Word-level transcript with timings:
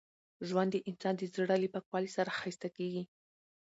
ژوند 0.47 0.69
د 0.73 0.77
انسان 0.89 1.13
د 1.17 1.23
زړه 1.33 1.55
له 1.63 1.67
پاکوالي 1.73 2.09
سره 2.17 2.35
ښایسته 2.39 2.69
کېږي. 2.77 3.03